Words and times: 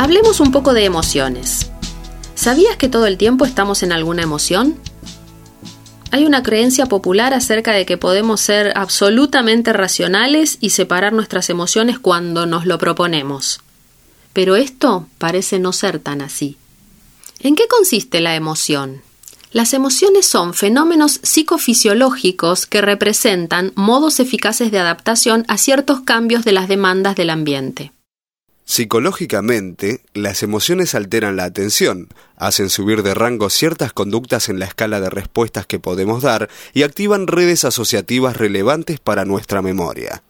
Hablemos 0.00 0.40
un 0.40 0.50
poco 0.50 0.72
de 0.72 0.86
emociones. 0.86 1.70
¿Sabías 2.34 2.78
que 2.78 2.88
todo 2.88 3.06
el 3.06 3.18
tiempo 3.18 3.44
estamos 3.44 3.82
en 3.82 3.92
alguna 3.92 4.22
emoción? 4.22 4.80
Hay 6.10 6.24
una 6.24 6.42
creencia 6.42 6.86
popular 6.86 7.34
acerca 7.34 7.72
de 7.72 7.84
que 7.84 7.98
podemos 7.98 8.40
ser 8.40 8.72
absolutamente 8.76 9.74
racionales 9.74 10.56
y 10.58 10.70
separar 10.70 11.12
nuestras 11.12 11.50
emociones 11.50 11.98
cuando 11.98 12.46
nos 12.46 12.64
lo 12.64 12.78
proponemos. 12.78 13.60
Pero 14.32 14.56
esto 14.56 15.06
parece 15.18 15.58
no 15.58 15.70
ser 15.74 15.98
tan 15.98 16.22
así. 16.22 16.56
¿En 17.40 17.54
qué 17.54 17.68
consiste 17.68 18.22
la 18.22 18.36
emoción? 18.36 19.02
Las 19.52 19.74
emociones 19.74 20.26
son 20.26 20.54
fenómenos 20.54 21.20
psicofisiológicos 21.22 22.64
que 22.64 22.80
representan 22.80 23.74
modos 23.74 24.18
eficaces 24.18 24.70
de 24.70 24.78
adaptación 24.78 25.44
a 25.46 25.58
ciertos 25.58 26.00
cambios 26.00 26.46
de 26.46 26.52
las 26.52 26.68
demandas 26.68 27.16
del 27.16 27.28
ambiente. 27.28 27.92
Psicológicamente, 28.70 30.04
las 30.14 30.44
emociones 30.44 30.94
alteran 30.94 31.34
la 31.34 31.42
atención, 31.42 32.06
hacen 32.36 32.70
subir 32.70 33.02
de 33.02 33.14
rango 33.14 33.50
ciertas 33.50 33.92
conductas 33.92 34.48
en 34.48 34.60
la 34.60 34.66
escala 34.66 35.00
de 35.00 35.10
respuestas 35.10 35.66
que 35.66 35.80
podemos 35.80 36.22
dar 36.22 36.48
y 36.72 36.84
activan 36.84 37.26
redes 37.26 37.64
asociativas 37.64 38.36
relevantes 38.36 39.00
para 39.00 39.24
nuestra 39.24 39.60
memoria. 39.60 40.22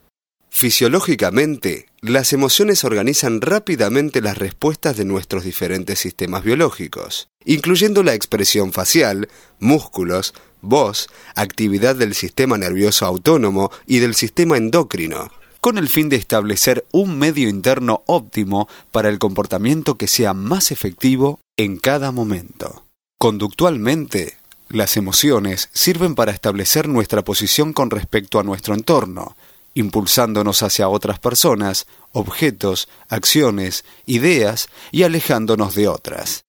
Fisiológicamente, 0.49 1.89
las 2.01 2.33
emociones 2.33 2.83
organizan 2.83 3.43
rápidamente 3.43 4.23
las 4.23 4.39
respuestas 4.39 4.97
de 4.97 5.05
nuestros 5.05 5.45
diferentes 5.45 5.99
sistemas 5.99 6.43
biológicos, 6.43 7.29
incluyendo 7.45 8.03
la 8.03 8.15
expresión 8.15 8.73
facial, 8.73 9.29
músculos, 9.59 10.33
voz, 10.63 11.11
actividad 11.35 11.95
del 11.95 12.15
sistema 12.15 12.57
nervioso 12.57 13.05
autónomo 13.05 13.71
y 13.87 13.99
del 13.99 14.15
sistema 14.15 14.57
endocrino 14.57 15.31
con 15.61 15.79
el 15.79 15.89
fin 15.89 16.09
de 16.09 16.17
establecer 16.17 16.87
un 16.91 17.19
medio 17.19 17.49
interno 17.49 18.03
óptimo 18.07 18.69
para 18.91 19.09
el 19.09 19.19
comportamiento 19.19 19.97
que 19.97 20.07
sea 20.07 20.35
más 20.35 20.71
efectivo 20.71 21.41
en 21.57 21.79
cada 21.79 22.13
momento. 22.13 22.85
Conductualmente, 23.19 24.39
las 24.69 24.97
emociones 24.97 25.69
sirven 25.73 26.15
para 26.15 26.33
establecer 26.33 26.89
nuestra 26.89 27.23
posición 27.23 27.73
con 27.73 27.91
respecto 27.91 28.39
a 28.39 28.43
nuestro 28.43 28.75
entorno, 28.75 29.37
impulsándonos 29.75 30.63
hacia 30.63 30.89
otras 30.89 31.19
personas, 31.19 31.87
objetos, 32.13 32.89
acciones, 33.09 33.85
ideas 34.07 34.69
y 34.91 35.03
alejándonos 35.03 35.75
de 35.75 35.89
otras. 35.89 36.45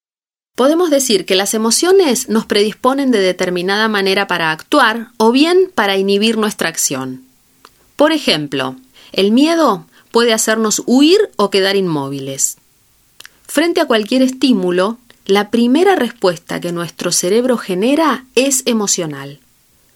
Podemos 0.55 0.89
decir 0.89 1.25
que 1.25 1.35
las 1.35 1.53
emociones 1.53 2.29
nos 2.29 2.45
predisponen 2.45 3.11
de 3.11 3.19
determinada 3.19 3.87
manera 3.87 4.27
para 4.27 4.51
actuar 4.51 5.09
o 5.17 5.31
bien 5.31 5.71
para 5.73 5.97
inhibir 5.97 6.37
nuestra 6.37 6.69
acción. 6.69 7.23
Por 7.95 8.11
ejemplo, 8.11 8.75
el 9.11 9.31
miedo 9.31 9.85
puede 10.11 10.33
hacernos 10.33 10.83
huir 10.85 11.31
o 11.37 11.49
quedar 11.49 11.75
inmóviles. 11.75 12.57
Frente 13.47 13.81
a 13.81 13.85
cualquier 13.85 14.21
estímulo, 14.21 14.97
la 15.25 15.49
primera 15.49 15.95
respuesta 15.95 16.59
que 16.59 16.71
nuestro 16.71 17.11
cerebro 17.11 17.57
genera 17.57 18.25
es 18.35 18.63
emocional. 18.65 19.39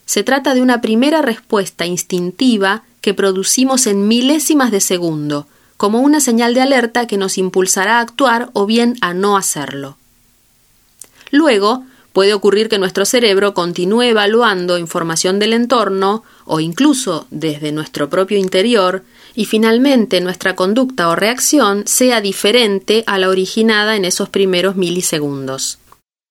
Se 0.05 0.23
trata 0.23 0.53
de 0.53 0.61
una 0.61 0.81
primera 0.81 1.21
respuesta 1.21 1.85
instintiva 1.85 2.83
que 3.01 3.13
producimos 3.13 3.87
en 3.87 4.07
milésimas 4.07 4.71
de 4.71 4.81
segundo, 4.81 5.47
como 5.77 5.99
una 5.99 6.19
señal 6.19 6.53
de 6.53 6.61
alerta 6.61 7.07
que 7.07 7.17
nos 7.17 7.37
impulsará 7.37 7.97
a 7.97 8.01
actuar 8.01 8.49
o 8.53 8.65
bien 8.65 8.97
a 9.01 9.13
no 9.13 9.35
hacerlo. 9.35 9.97
Luego, 11.31 11.85
puede 12.15 12.33
ocurrir 12.33 12.69
que 12.69 12.79
nuestro 12.79 13.03
cerebro 13.03 13.53
continúe 13.53 14.03
evaluando 14.03 14.77
información 14.77 15.37
del 15.37 15.51
entorno 15.51 16.23
o 16.45 16.61
incluso 16.61 17.27
desde 17.29 17.73
nuestro 17.73 18.09
propio 18.09 18.37
interior 18.37 19.03
y 19.35 19.43
finalmente 19.43 20.21
nuestra 20.21 20.55
conducta 20.55 21.09
o 21.09 21.17
reacción 21.17 21.83
sea 21.85 22.21
diferente 22.21 23.03
a 23.05 23.17
la 23.17 23.27
originada 23.27 23.97
en 23.97 24.05
esos 24.05 24.29
primeros 24.29 24.77
milisegundos. 24.77 25.77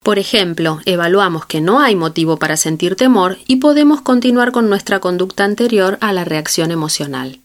Por 0.03 0.19
ejemplo, 0.19 0.81
evaluamos 0.87 1.45
que 1.45 1.61
no 1.61 1.81
hay 1.81 1.97
motivo 1.97 2.39
para 2.39 2.57
sentir 2.57 2.97
temor 2.97 3.37
y 3.47 3.57
podemos 3.57 4.01
continuar 4.01 4.53
con 4.53 4.71
nuestra 4.71 5.01
conducta 5.01 5.45
anterior 5.45 5.99
a 6.01 6.15
la 6.15 6.25
reacción 6.25 6.71
emocional. 6.71 7.41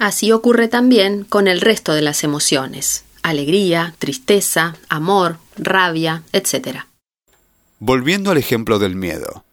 Así 0.00 0.32
ocurre 0.32 0.66
también 0.66 1.22
con 1.22 1.46
el 1.46 1.60
resto 1.60 1.92
de 1.92 2.02
las 2.02 2.24
emociones 2.24 3.04
alegría, 3.22 3.94
tristeza, 3.98 4.76
amor, 4.88 5.38
rabia, 5.56 6.24
etc. 6.32 6.84
Volviendo 7.86 8.30
al 8.30 8.38
ejemplo 8.38 8.78
del 8.78 8.96
miedo. 8.96 9.44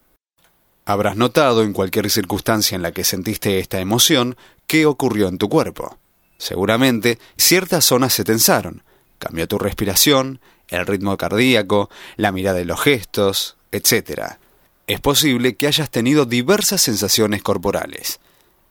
Habrás 0.86 1.18
notado 1.18 1.62
en 1.62 1.74
cualquier 1.74 2.08
circunstancia 2.08 2.74
en 2.74 2.80
la 2.80 2.92
que 2.92 3.04
sentiste 3.04 3.58
esta 3.58 3.78
emoción 3.78 4.38
qué 4.66 4.86
ocurrió 4.86 5.28
en 5.28 5.36
tu 5.36 5.50
cuerpo. 5.50 5.98
Seguramente 6.38 7.18
ciertas 7.36 7.84
zonas 7.84 8.14
se 8.14 8.24
tensaron. 8.24 8.84
Cambió 9.18 9.46
tu 9.46 9.58
respiración, 9.58 10.40
el 10.68 10.86
ritmo 10.86 11.14
cardíaco, 11.18 11.90
la 12.16 12.32
mirada 12.32 12.56
de 12.56 12.64
los 12.64 12.80
gestos, 12.80 13.58
etc. 13.70 14.38
Es 14.86 15.02
posible 15.02 15.56
que 15.56 15.66
hayas 15.66 15.90
tenido 15.90 16.24
diversas 16.24 16.80
sensaciones 16.80 17.42
corporales. 17.42 18.18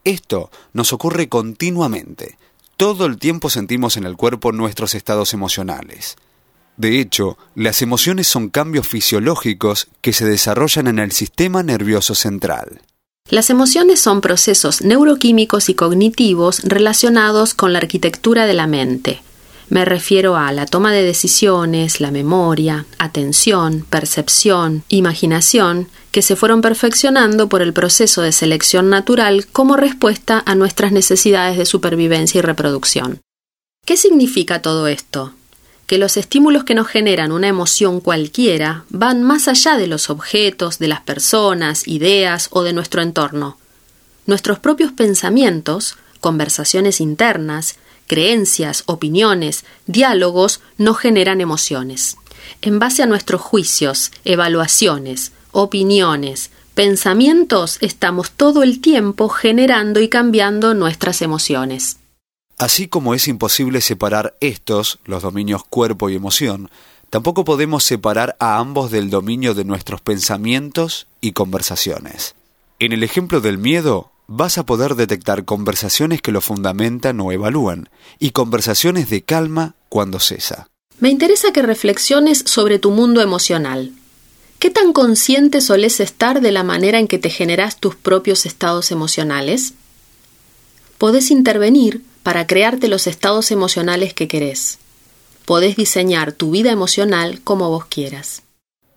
Esto 0.04 0.50
nos 0.74 0.92
ocurre 0.92 1.30
continuamente. 1.30 2.40
Todo 2.78 3.06
el 3.06 3.20
tiempo 3.20 3.52
sentimos 3.52 3.96
en 3.96 4.06
el 4.06 4.18
cuerpo 4.18 4.54
nuestros 4.54 4.96
estados 4.96 5.36
emocionales. 5.36 6.18
De 6.82 7.00
hecho, 7.00 7.38
las 7.54 7.84
emociones 7.84 8.28
son 8.28 8.50
cambios 8.50 8.88
fisiológicos 8.88 9.88
que 10.02 10.14
se 10.14 10.26
desarrollan 10.26 10.88
en 10.88 10.98
el 10.98 11.12
sistema 11.12 11.62
nervioso 11.62 12.16
central. 12.16 12.82
Las 13.30 13.52
emociones 13.52 14.02
son 14.02 14.20
procesos 14.20 14.82
neuroquímicos 14.82 15.70
y 15.70 15.76
cognitivos 15.76 16.62
relacionados 16.64 17.54
con 17.54 17.72
la 17.72 17.78
arquitectura 17.78 18.48
de 18.48 18.56
la 18.56 18.66
mente. 18.66 19.22
Me 19.70 19.86
refiero 19.86 20.38
a 20.38 20.52
la 20.52 20.66
toma 20.66 20.92
de 20.92 21.04
decisiones, 21.04 22.02
la 22.02 22.10
memoria, 22.10 22.88
atención, 22.98 23.86
percepción, 23.88 24.84
imaginación, 24.90 25.88
que 26.10 26.24
se 26.24 26.36
fueron 26.36 26.62
perfeccionando 26.62 27.48
por 27.48 27.62
el 27.62 27.74
proceso 27.74 28.24
de 28.24 28.32
selección 28.32 28.90
natural 28.90 29.46
como 29.46 29.78
respuesta 29.78 30.42
a 30.48 30.56
nuestras 30.56 30.92
necesidades 30.92 31.60
de 31.60 31.68
supervivencia 31.68 32.40
y 32.40 32.42
reproducción. 32.42 33.22
¿Qué 33.86 33.98
significa 33.98 34.64
todo 34.64 34.88
esto? 34.88 35.36
Que 35.86 35.98
los 35.98 36.18
estímulos 36.18 36.64
que 36.64 36.76
nos 36.76 36.88
generan 36.88 37.32
una 37.32 37.48
emoción 37.48 38.00
cualquiera 38.00 38.86
van 38.90 39.24
más 39.24 39.48
allá 39.48 39.78
de 39.78 39.88
los 39.88 40.10
objetos, 40.10 40.80
de 40.80 40.88
las 40.88 41.02
personas, 41.02 41.88
ideas 41.88 42.48
o 42.52 42.64
de 42.64 42.74
nuestro 42.74 43.02
entorno. 43.02 43.58
Nuestros 44.26 44.60
propios 44.60 44.92
pensamientos, 44.92 45.98
conversaciones 46.22 47.02
internas, 47.02 47.76
creencias, 48.08 48.84
opiniones, 48.88 49.66
diálogos 49.88 50.62
nos 50.78 50.98
generan 50.98 51.42
emociones. 51.42 52.18
En 52.62 52.80
base 52.80 53.04
a 53.04 53.06
nuestros 53.06 53.42
juicios, 53.42 54.12
evaluaciones, 54.26 55.32
opiniones, 55.52 56.52
pensamientos, 56.74 57.78
estamos 57.82 58.32
todo 58.32 58.64
el 58.64 58.82
tiempo 58.82 59.30
generando 59.30 60.00
y 60.00 60.10
cambiando 60.10 60.74
nuestras 60.74 61.22
emociones. 61.22 62.01
Así 62.62 62.88
como 62.88 63.16
es 63.16 63.28
imposible 63.28 63.82
separar 63.82 64.38
estos, 64.40 65.00
los 65.06 65.24
dominios 65.24 65.64
cuerpo 65.68 66.12
y 66.12 66.16
emoción, 66.16 66.70
tampoco 67.10 67.44
podemos 67.44 67.84
separar 67.84 68.36
a 68.40 68.60
ambos 68.60 68.92
del 68.92 69.10
dominio 69.10 69.56
de 69.56 69.64
nuestros 69.64 70.00
pensamientos 70.00 71.08
y 71.22 71.32
conversaciones. 71.32 72.36
En 72.78 72.92
el 72.92 73.02
ejemplo 73.02 73.42
del 73.42 73.58
miedo, 73.58 74.12
vas 74.28 74.60
a 74.60 74.64
poder 74.68 74.94
detectar 74.94 75.44
conversaciones 75.44 76.22
que 76.22 76.32
lo 76.32 76.40
fundamentan 76.40 77.20
o 77.20 77.32
evalúan, 77.32 77.90
y 78.20 78.30
conversaciones 78.30 79.10
de 79.10 79.24
calma 79.24 79.74
cuando 79.90 80.20
cesa. 80.20 80.68
Me 81.00 81.10
interesa 81.10 81.52
que 81.52 81.64
reflexiones 81.64 82.44
sobre 82.46 82.78
tu 82.78 82.92
mundo 82.92 83.22
emocional. 83.22 83.92
¿Qué 84.60 84.70
tan 84.70 84.94
consciente 84.94 85.62
solés 85.62 86.00
estar 86.00 86.42
de 86.42 86.52
la 86.52 86.62
manera 86.62 87.00
en 87.00 87.08
que 87.08 87.18
te 87.18 87.32
generas 87.32 87.80
tus 87.80 87.96
propios 87.96 88.46
estados 88.46 88.92
emocionales? 88.92 89.74
Podés 91.02 91.32
intervenir 91.32 92.04
para 92.22 92.46
crearte 92.46 92.88
los 92.88 93.08
estados 93.08 93.50
emocionales 93.50 94.14
que 94.14 94.28
querés. 94.28 94.78
Podés 95.46 95.76
diseñar 95.76 96.32
tu 96.32 96.52
vida 96.52 96.72
emocional 96.72 97.42
como 97.44 97.72
vos 97.72 97.86
quieras. 97.86 98.44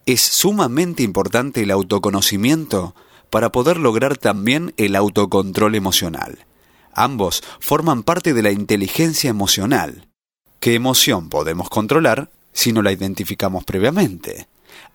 Es 0.04 0.20
sumamente 0.20 1.02
importante 1.02 1.62
el 1.62 1.70
autoconocimiento 1.70 2.94
para 3.30 3.52
poder 3.52 3.78
lograr 3.78 4.18
también 4.18 4.74
el 4.76 4.96
autocontrol 4.96 5.76
emocional. 5.76 6.44
Ambos 6.92 7.42
forman 7.58 8.02
parte 8.02 8.34
de 8.34 8.42
la 8.42 8.52
inteligencia 8.52 9.30
emocional. 9.30 10.06
¿Qué 10.60 10.74
emoción 10.74 11.30
podemos 11.30 11.70
controlar 11.70 12.30
si 12.52 12.74
no 12.74 12.82
la 12.82 12.92
identificamos 12.92 13.64
previamente? 13.64 14.46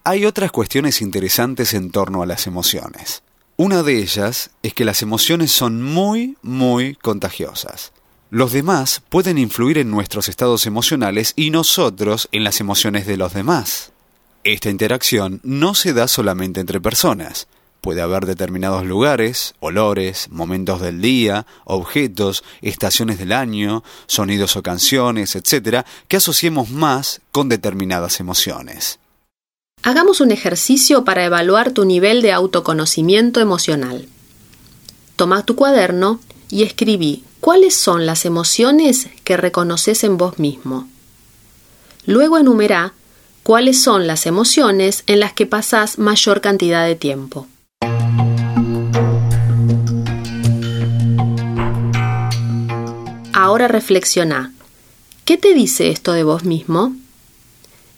Hay 0.04 0.26
otras 0.26 0.52
cuestiones 0.52 1.02
interesantes 1.02 1.74
en 1.74 1.90
torno 1.90 2.22
a 2.22 2.28
las 2.28 2.46
emociones. 2.46 3.24
Una 3.62 3.84
de 3.84 3.98
ellas 3.98 4.52
es 4.64 4.74
que 4.74 4.86
las 4.86 5.02
emociones 5.02 5.52
son 5.52 5.84
muy, 5.84 6.38
muy 6.42 6.96
contagiosas. 6.96 7.92
Los 8.30 8.54
demás 8.54 9.02
pueden 9.10 9.38
influir 9.38 9.80
en 9.80 9.92
nuestros 9.92 10.30
estados 10.30 10.66
emocionales 10.66 11.34
y 11.36 11.50
nosotros 11.50 12.30
en 12.32 12.46
las 12.46 12.62
emociones 12.62 13.06
de 13.06 13.18
los 13.18 13.34
demás. 13.34 13.92
Esta 14.46 14.70
interacción 14.70 15.42
no 15.44 15.76
se 15.76 15.92
da 15.92 16.08
solamente 16.08 16.62
entre 16.62 16.80
personas, 16.80 17.50
Puede 17.82 18.02
haber 18.02 18.26
determinados 18.26 18.86
lugares, 18.86 19.56
olores, 19.60 20.30
momentos 20.32 20.82
del 20.82 21.02
día, 21.02 21.46
objetos, 21.64 22.44
estaciones 22.62 23.20
del 23.20 23.32
año, 23.32 23.84
sonidos 24.06 24.58
o 24.58 24.64
canciones, 24.64 25.36
etc., 25.36 25.86
que 26.10 26.18
asociemos 26.18 26.70
más 26.70 27.22
con 27.32 27.48
determinadas 27.48 28.20
emociones. 28.20 29.00
Hagamos 29.90 30.22
un 30.22 30.30
ejercicio 30.30 31.04
para 31.04 31.26
evaluar 31.26 31.72
tu 31.72 31.84
nivel 31.84 32.22
de 32.22 32.32
autoconocimiento 32.32 33.40
emocional. 33.40 34.08
Toma 35.16 35.44
tu 35.44 35.56
cuaderno 35.56 36.20
y 36.48 36.62
escribí 36.62 37.24
cuáles 37.40 37.76
son 37.76 38.06
las 38.06 38.26
emociones 38.26 39.08
que 39.24 39.36
reconoces 39.36 40.04
en 40.04 40.18
vos 40.18 40.38
mismo. 40.38 40.88
Luego 42.06 42.38
enumera 42.38 42.94
cuáles 43.42 43.82
son 43.82 44.06
las 44.06 44.28
emociones 44.28 45.04
en 45.08 45.22
las 45.22 45.34
que 45.34 45.48
pasás 45.48 45.98
mayor 45.98 46.40
cantidad 46.40 46.86
de 46.86 46.96
tiempo. 46.96 47.48
Ahora 53.34 53.68
reflexiona. 53.68 54.54
¿Qué 55.26 55.38
te 55.38 55.56
dice 55.56 55.90
esto 55.90 56.12
de 56.12 56.22
vos 56.22 56.44
mismo? 56.44 56.94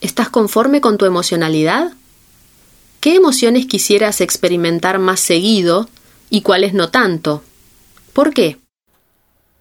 ¿Estás 0.01 0.29
conforme 0.29 0.81
con 0.81 0.97
tu 0.97 1.05
emocionalidad? 1.05 1.93
¿Qué 2.99 3.15
emociones 3.15 3.67
quisieras 3.67 4.19
experimentar 4.19 4.97
más 4.97 5.19
seguido 5.19 5.87
y 6.31 6.41
cuáles 6.41 6.73
no 6.73 6.89
tanto? 6.89 7.43
¿Por 8.11 8.33
qué? 8.33 8.57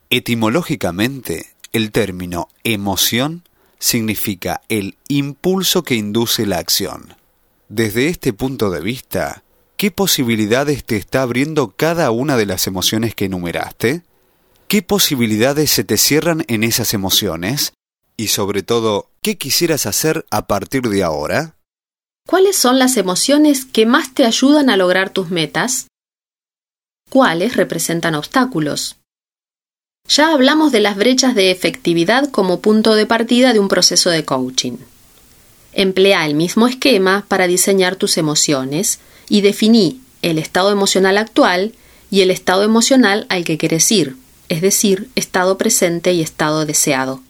Etimológicamente, 0.08 1.50
el 1.74 1.92
término 1.92 2.48
emoción 2.64 3.42
significa 3.78 4.62
el 4.70 4.96
impulso 5.08 5.82
que 5.84 5.94
induce 5.94 6.46
la 6.46 6.56
acción. 6.56 7.14
Desde 7.68 8.08
este 8.08 8.32
punto 8.32 8.70
de 8.70 8.80
vista, 8.80 9.42
¿qué 9.76 9.90
posibilidades 9.90 10.84
te 10.84 10.96
está 10.96 11.20
abriendo 11.20 11.74
cada 11.76 12.10
una 12.10 12.38
de 12.38 12.46
las 12.46 12.66
emociones 12.66 13.14
que 13.14 13.26
enumeraste? 13.26 14.02
¿Qué 14.68 14.80
posibilidades 14.80 15.70
se 15.70 15.84
te 15.84 15.98
cierran 15.98 16.44
en 16.48 16.64
esas 16.64 16.94
emociones? 16.94 17.74
Y 18.20 18.28
sobre 18.28 18.62
todo, 18.62 19.08
¿qué 19.22 19.38
quisieras 19.38 19.86
hacer 19.86 20.26
a 20.30 20.46
partir 20.46 20.82
de 20.90 21.02
ahora? 21.02 21.56
¿Cuáles 22.28 22.54
son 22.54 22.78
las 22.78 22.98
emociones 22.98 23.64
que 23.64 23.86
más 23.86 24.12
te 24.12 24.26
ayudan 24.26 24.68
a 24.68 24.76
lograr 24.76 25.08
tus 25.08 25.30
metas? 25.30 25.86
¿Cuáles 27.08 27.56
representan 27.56 28.14
obstáculos? 28.14 28.98
Ya 30.06 30.34
hablamos 30.34 30.70
de 30.70 30.80
las 30.80 30.96
brechas 30.96 31.34
de 31.34 31.50
efectividad 31.50 32.30
como 32.30 32.60
punto 32.60 32.94
de 32.94 33.06
partida 33.06 33.54
de 33.54 33.58
un 33.58 33.68
proceso 33.68 34.10
de 34.10 34.26
coaching. 34.26 34.76
Emplea 35.72 36.26
el 36.26 36.34
mismo 36.34 36.66
esquema 36.66 37.24
para 37.26 37.46
diseñar 37.46 37.96
tus 37.96 38.18
emociones 38.18 39.00
y 39.30 39.40
definí 39.40 40.02
el 40.20 40.36
estado 40.36 40.72
emocional 40.72 41.16
actual 41.16 41.72
y 42.10 42.20
el 42.20 42.30
estado 42.30 42.64
emocional 42.64 43.24
al 43.30 43.46
que 43.46 43.56
quieres 43.56 43.90
ir 43.90 44.18
es 44.50 44.60
decir, 44.60 45.08
estado 45.14 45.56
presente 45.56 46.12
y 46.12 46.20
estado 46.20 46.66
deseado. 46.66 47.22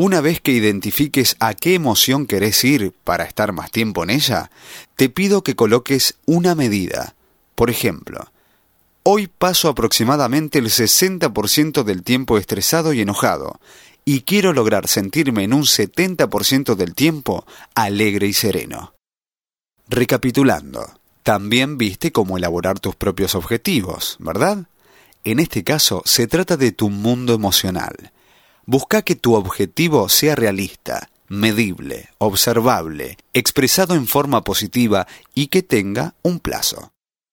Una 0.00 0.20
vez 0.20 0.40
que 0.40 0.52
identifiques 0.52 1.34
a 1.40 1.54
qué 1.54 1.74
emoción 1.74 2.26
querés 2.26 2.62
ir 2.62 2.92
para 3.02 3.24
estar 3.24 3.52
más 3.52 3.72
tiempo 3.72 4.04
en 4.04 4.10
ella, 4.10 4.48
te 4.94 5.08
pido 5.08 5.42
que 5.42 5.56
coloques 5.56 6.14
una 6.24 6.54
medida. 6.54 7.16
Por 7.56 7.68
ejemplo, 7.68 8.30
hoy 9.02 9.26
paso 9.26 9.68
aproximadamente 9.68 10.60
el 10.60 10.66
60% 10.66 11.82
del 11.82 12.04
tiempo 12.04 12.38
estresado 12.38 12.92
y 12.92 13.00
enojado, 13.00 13.58
y 14.04 14.20
quiero 14.20 14.52
lograr 14.52 14.86
sentirme 14.86 15.42
en 15.42 15.52
un 15.52 15.64
70% 15.64 16.76
del 16.76 16.94
tiempo 16.94 17.44
alegre 17.74 18.28
y 18.28 18.34
sereno. 18.34 18.94
Recapitulando, 19.88 20.92
también 21.24 21.76
viste 21.76 22.12
cómo 22.12 22.38
elaborar 22.38 22.78
tus 22.78 22.94
propios 22.94 23.34
objetivos, 23.34 24.16
¿verdad? 24.20 24.68
En 25.24 25.40
este 25.40 25.64
caso, 25.64 26.02
se 26.04 26.28
trata 26.28 26.56
de 26.56 26.70
tu 26.70 26.88
mundo 26.88 27.34
emocional. 27.34 28.12
Busca 28.70 29.00
que 29.00 29.16
tu 29.16 29.32
objetivo 29.32 30.10
sea 30.10 30.36
realista, 30.36 31.08
medible, 31.26 32.10
observable, 32.18 33.16
expresado 33.32 33.94
en 33.94 34.06
forma 34.06 34.44
positiva 34.44 35.06
y 35.34 35.46
que 35.46 35.62
tenga 35.62 36.12
un 36.20 36.38
plazo. 36.38 36.92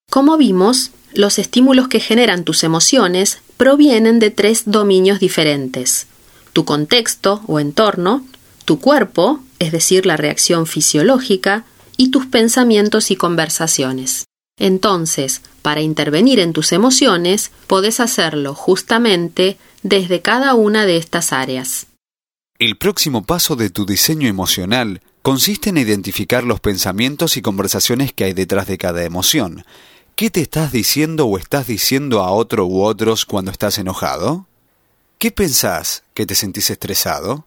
Como 0.09 0.37
vimos, 0.37 0.91
los 1.13 1.37
estímulos 1.37 1.89
que 1.89 1.99
generan 1.99 2.45
tus 2.45 2.63
emociones 2.63 3.41
provienen 3.57 4.19
de 4.19 4.31
tres 4.31 4.63
dominios 4.65 5.19
diferentes. 5.19 6.07
Tu 6.53 6.63
contexto 6.63 7.41
o 7.47 7.59
entorno, 7.59 8.25
tu 8.63 8.79
cuerpo, 8.79 9.41
es 9.59 9.73
decir, 9.73 10.05
la 10.05 10.15
reacción 10.15 10.65
fisiológica, 10.65 11.65
y 11.97 12.11
tus 12.11 12.27
pensamientos 12.27 13.11
y 13.11 13.17
conversaciones. 13.17 14.23
Entonces, 14.57 15.41
para 15.61 15.81
intervenir 15.81 16.39
en 16.39 16.53
tus 16.53 16.71
emociones, 16.71 17.51
podés 17.67 17.99
hacerlo 17.99 18.53
justamente 18.53 19.57
desde 19.85 20.23
cada 20.23 20.55
una 20.55 20.87
de 20.87 20.97
estas 20.97 21.31
áreas. 21.31 21.85
El 22.57 22.75
próximo 22.75 23.23
paso 23.23 23.55
de 23.55 23.69
tu 23.69 23.85
diseño 23.85 24.27
emocional 24.27 25.03
consiste 25.21 25.69
en 25.69 25.77
identificar 25.77 26.43
los 26.43 26.59
pensamientos 26.59 27.37
y 27.37 27.43
conversaciones 27.43 28.11
que 28.11 28.23
hay 28.23 28.33
detrás 28.33 28.65
de 28.65 28.79
cada 28.79 29.03
emoción. 29.03 29.63
¿Qué 30.15 30.31
te 30.31 30.41
estás 30.41 30.71
diciendo 30.71 31.27
o 31.27 31.37
estás 31.37 31.67
diciendo 31.67 32.23
a 32.23 32.31
otro 32.31 32.65
u 32.65 32.81
otros 32.81 33.27
cuando 33.27 33.51
estás 33.51 33.77
enojado? 33.77 34.47
¿Qué 35.19 35.29
pensás 35.29 36.03
que 36.15 36.25
te 36.25 36.33
sentís 36.33 36.71
estresado? 36.71 37.45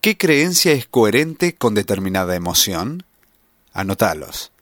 ¿Qué 0.00 0.16
creencia 0.16 0.72
es 0.72 0.86
coherente 0.86 1.54
con 1.54 1.74
determinada 1.74 2.34
emoción? 2.34 3.04
Anotalos. 3.74 4.52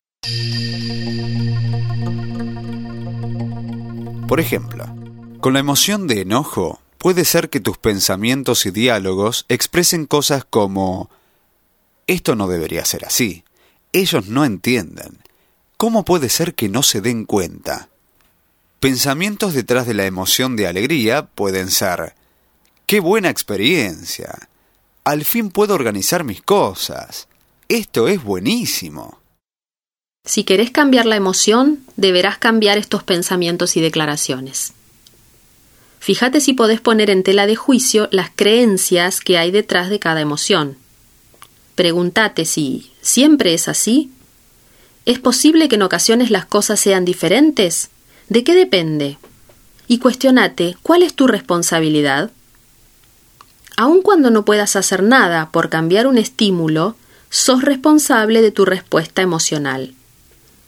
Por 4.26 4.41
ejemplo, 4.41 4.87
con 5.38 5.53
la 5.53 5.61
emoción 5.61 6.08
de 6.08 6.23
enojo, 6.23 6.81
puede 7.06 7.25
ser 7.25 7.50
que 7.50 7.61
tus 7.61 7.79
pensamientos 7.79 8.67
y 8.67 8.73
diálogos 8.73 9.47
expresen 9.49 10.06
cosas 10.06 10.44
como 10.44 11.08
esto 12.08 12.35
no 12.35 12.49
debería 12.49 12.85
ser 12.85 13.05
así. 13.05 13.44
Ellos 13.93 14.26
no 14.26 14.44
entienden. 14.44 15.20
¿Cómo 15.76 16.05
puede 16.05 16.29
ser 16.29 16.56
que 16.56 16.69
no 16.69 16.82
se 16.82 17.00
den 17.00 17.25
cuenta? 17.25 17.91
Pensamientos 18.81 19.55
detrás 19.55 19.87
de 19.87 19.94
la 19.94 20.05
emoción 20.05 20.56
de 20.56 20.67
alegría 20.67 21.26
pueden 21.26 21.70
ser 21.70 22.17
¡Qué 22.87 22.99
buena 22.99 23.31
experiencia! 23.31 24.49
Al 25.05 25.25
fin 25.25 25.50
puedo 25.50 25.76
organizar 25.76 26.25
mis 26.25 26.43
cosas. 26.43 27.29
Esto 27.69 28.08
es 28.08 28.20
buenísimo. 28.20 29.20
Si 30.25 30.43
querés 30.43 30.73
cambiar 30.73 31.06
la 31.06 31.14
emoción, 31.14 31.85
deberás 31.94 32.38
cambiar 32.38 32.79
estos 32.79 33.05
pensamientos 33.05 33.76
y 33.76 33.81
declaraciones. 33.81 34.73
Fíjate 35.98 36.40
si 36.40 36.52
podés 36.52 36.81
poner 36.81 37.10
en 37.10 37.22
tela 37.22 37.46
de 37.46 37.56
juicio 37.56 38.08
las 38.12 38.31
creencias 38.34 39.20
que 39.20 39.38
hay 39.38 39.50
detrás 39.50 39.90
de 39.90 39.98
cada 39.98 40.20
emoción. 40.20 40.76
Pregúntate 41.74 42.44
si 42.44 42.93
siempre 43.00 43.55
es 43.55 43.69
así. 43.69 44.10
¿Es 45.05 45.19
posible 45.19 45.69
que 45.69 45.76
en 45.76 45.82
ocasiones 45.82 46.31
las 46.31 46.46
cosas 46.46 46.81
sean 46.81 47.05
diferentes? 47.05 47.91
¿De 48.29 48.44
qué 48.44 48.55
depende? 48.55 49.19
Y 49.88 49.98
cuestionate 49.98 50.76
cuál 50.82 51.03
es 51.03 51.15
tu 51.15 51.26
responsabilidad. 51.26 52.31
Aun 53.76 54.03
cuando 54.03 54.31
no 54.31 54.44
puedas 54.44 54.74
hacer 54.76 55.03
nada 55.03 55.50
por 55.50 55.69
cambiar 55.69 56.06
un 56.06 56.19
estímulo, 56.19 56.96
sos 57.31 57.62
responsable 57.62 58.43
de 58.43 58.53
tu 58.53 58.65
respuesta 58.65 59.22
emocional 59.22 59.94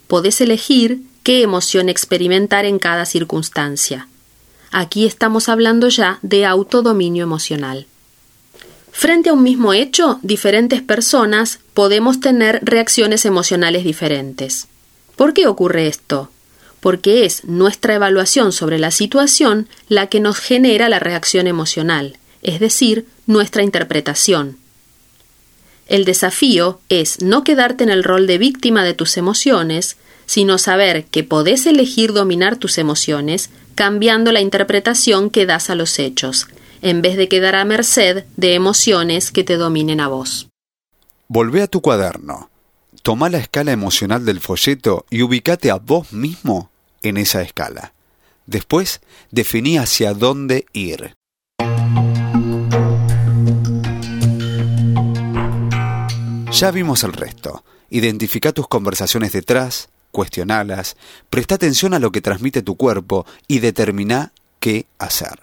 podés 0.09 0.41
elegir 0.41 1.03
qué 1.23 1.43
emoción 1.43 1.89
experimentar 1.89 2.65
en 2.65 2.81
cada 2.81 3.05
circunstancia. 3.05 4.09
Aquí 4.71 5.07
estamos 5.07 5.49
hablando 5.49 5.89
ya 5.89 6.19
de 6.23 6.45
autodominio 6.45 7.23
emocional. 7.23 7.87
Frente 8.93 9.31
a 9.31 9.33
un 9.33 9.43
mismo 9.43 9.73
hecho, 9.73 10.19
diferentes 10.23 10.83
personas 10.83 11.61
podemos 11.73 12.21
tener 12.21 12.61
reacciones 12.63 13.25
emocionales 13.25 13.85
diferentes. 13.85 14.67
¿Por 15.17 15.35
qué 15.35 15.47
ocurre 15.47 15.87
esto? 15.87 16.31
Porque 16.81 17.25
es 17.25 17.45
nuestra 17.45 17.95
evaluación 17.95 18.53
sobre 18.53 18.79
la 18.79 18.91
situación 18.91 19.69
la 19.89 20.09
que 20.09 20.21
nos 20.21 20.39
genera 20.39 20.89
la 20.89 20.99
reacción 20.99 21.47
emocional, 21.47 22.19
es 22.43 22.61
decir, 22.61 23.07
nuestra 23.27 23.63
interpretación. 23.63 24.59
El 25.87 26.05
desafío 26.05 26.81
es 26.89 27.23
no 27.23 27.45
quedarte 27.45 27.85
en 27.85 27.91
el 27.91 28.05
rol 28.05 28.27
de 28.27 28.39
víctima 28.39 28.85
de 28.85 28.95
tus 28.95 29.17
emociones, 29.17 29.97
sino 30.27 30.59
saber 30.59 31.05
que 31.07 31.25
podés 31.25 31.67
elegir 31.67 32.13
dominar 32.13 32.57
tus 32.57 32.77
emociones 32.77 33.49
cambiando 33.79 34.33
la 34.33 34.41
interpretación 34.41 35.31
que 35.31 35.47
das 35.47 35.71
a 35.71 35.77
los 35.77 36.01
hechos, 36.01 36.49
en 36.83 37.01
vez 37.01 37.17
de 37.17 37.29
quedar 37.29 37.55
a 37.55 37.65
merced 37.65 38.25
de 38.37 38.55
emociones 38.57 39.31
que 39.31 39.45
te 39.45 39.57
dominen 39.57 40.01
a 40.01 40.09
vos. 40.09 40.49
Volvé 41.29 41.63
a 41.63 41.69
tu 41.69 41.81
cuaderno. 41.81 42.51
Toma 43.03 43.29
la 43.29 43.39
escala 43.39 43.71
emocional 43.71 44.25
del 44.25 44.41
folleto 44.41 45.07
y 45.11 45.23
ubicate 45.23 45.71
a 45.71 45.77
vos 45.77 46.13
mismo 46.13 46.73
en 47.03 47.19
esa 47.19 47.41
escala. 47.41 47.93
Después, 48.47 49.01
definí 49.31 49.79
hacia 49.79 50.13
dónde 50.13 50.67
ir. 50.73 51.15
Ya 56.51 56.73
vimos 56.73 57.05
el 57.05 57.13
resto. 57.13 57.63
Identifica 57.91 58.51
tus 58.51 58.67
conversaciones 58.67 59.31
detrás, 59.31 59.89
cuestionalas, 60.11 60.97
presta 61.31 61.55
atención 61.57 61.95
a 61.95 61.99
lo 61.99 62.13
que 62.13 62.21
transmite 62.21 62.63
tu 62.63 62.77
cuerpo 62.77 63.27
y 63.47 63.61
determina 63.61 64.33
qué 64.61 64.87
hacer. 64.99 65.41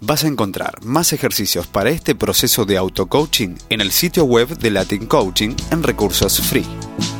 Vas 0.00 0.24
a 0.24 0.28
encontrar 0.28 0.82
más 0.82 1.12
ejercicios 1.12 1.66
para 1.66 1.90
este 1.90 2.14
proceso 2.14 2.64
de 2.64 2.78
auto-coaching 2.78 3.56
en 3.68 3.80
el 3.82 3.92
sitio 3.92 4.24
web 4.24 4.48
de 4.58 4.70
Latin 4.70 5.06
Coaching 5.06 5.54
en 5.70 5.82
recursos 5.82 6.40
free. 6.40 7.19